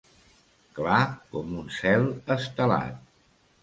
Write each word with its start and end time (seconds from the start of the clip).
Clar 0.79 0.97
com 1.35 1.53
un 1.61 1.71
cel 1.79 2.11
estelat. 2.41 3.11